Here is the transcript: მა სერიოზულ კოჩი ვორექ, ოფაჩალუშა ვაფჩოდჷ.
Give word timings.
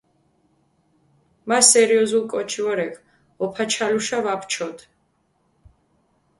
მა 1.47 1.59
სერიოზულ 1.71 2.23
კოჩი 2.31 2.61
ვორექ, 2.65 2.93
ოფაჩალუშა 3.43 4.19
ვაფჩოდჷ. 4.25 4.81